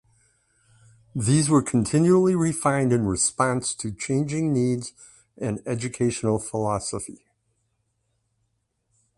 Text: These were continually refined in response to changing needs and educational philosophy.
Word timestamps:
These 1.15 1.47
were 1.47 1.61
continually 1.61 2.33
refined 2.33 2.91
in 2.91 3.05
response 3.05 3.75
to 3.75 3.91
changing 3.91 4.51
needs 4.51 4.93
and 5.37 5.61
educational 5.63 6.39
philosophy. 6.39 7.27